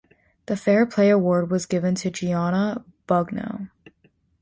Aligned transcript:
The 0.47 0.57
fair-play 0.57 1.11
award 1.11 1.51
was 1.51 1.67
given 1.67 1.93
to 1.93 2.09
Gianni 2.09 2.81
Bugno. 3.07 3.69